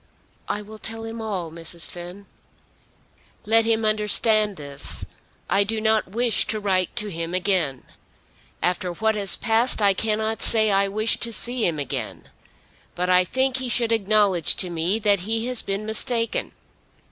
"I 0.49 0.63
will 0.63 0.79
tell 0.79 1.03
him 1.05 1.21
all, 1.21 1.51
Mrs. 1.51 1.87
Finn." 1.87 2.25
"Let 3.45 3.65
him 3.65 3.85
understand 3.85 4.55
this. 4.57 5.05
I 5.47 5.63
do 5.63 5.79
not 5.79 6.07
wish 6.07 6.47
to 6.47 6.59
write 6.59 6.95
to 6.95 7.09
him 7.09 7.35
again. 7.35 7.83
After 8.63 8.93
what 8.93 9.13
has 9.13 9.35
passed 9.35 9.79
I 9.79 9.93
cannot 9.93 10.41
say 10.41 10.71
I 10.71 10.87
wish 10.87 11.17
to 11.19 11.31
see 11.31 11.67
him 11.67 11.77
again. 11.77 12.31
But 12.95 13.11
I 13.11 13.23
think 13.23 13.57
he 13.57 13.69
should 13.69 13.91
acknowledge 13.91 14.55
to 14.55 14.71
me 14.71 14.97
that 14.97 15.19
he 15.19 15.45
has 15.45 15.61
been 15.61 15.85
mistaken. 15.85 16.53